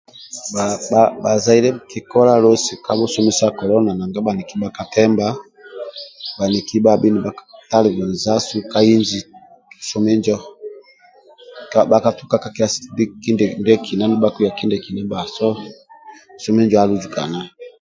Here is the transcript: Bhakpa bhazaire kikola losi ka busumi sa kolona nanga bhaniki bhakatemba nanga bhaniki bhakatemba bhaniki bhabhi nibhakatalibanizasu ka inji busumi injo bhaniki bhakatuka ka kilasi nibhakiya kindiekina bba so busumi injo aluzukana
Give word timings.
Bhakpa 0.55 1.01
bhazaire 1.23 1.69
kikola 1.91 2.33
losi 2.43 2.73
ka 2.85 2.91
busumi 2.99 3.31
sa 3.39 3.47
kolona 3.57 3.91
nanga 3.95 4.19
bhaniki 4.25 4.55
bhakatemba 4.63 5.27
nanga 5.31 5.39
bhaniki 5.39 5.55
bhakatemba 6.37 6.39
bhaniki 6.39 6.75
bhabhi 6.85 7.07
nibhakatalibanizasu 7.11 8.55
ka 8.71 8.79
inji 8.93 9.19
busumi 9.77 10.09
injo 10.15 10.37
bhaniki 10.43 11.89
bhakatuka 11.91 12.35
ka 12.43 12.49
kilasi 12.55 12.79
nibhakiya 14.07 14.55
kindiekina 14.57 15.01
bba 15.07 15.19
so 15.35 15.47
busumi 16.33 16.59
injo 16.63 16.77
aluzukana 16.81 17.39